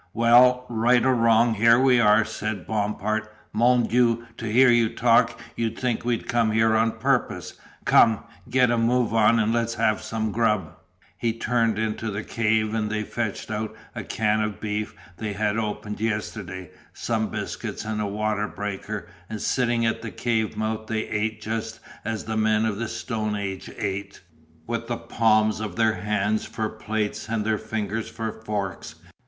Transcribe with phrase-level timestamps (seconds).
[0.13, 4.25] "Well, right or wrong, here we are," said Bompard "Mon Dieu!
[4.37, 7.53] to hear you talk you'd think we'd come here on purpose
[7.85, 10.75] come, get a move on and let's have some grub."
[11.19, 15.55] He turned into the cave and they fetched out the can of beef they had
[15.59, 21.07] opened yesterday, some biscuits, and a water breaker, and sitting at the cave mouth they
[21.09, 24.23] ate just as the men of the Stone Age ate,
[24.65, 28.95] with the palms of their hands for plates and their fingers for forks.